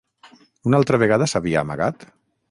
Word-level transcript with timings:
Una 0.69 0.79
altra 0.79 0.99
vegada 1.03 1.27
s'havia 1.33 1.61
amagat? 1.65 2.07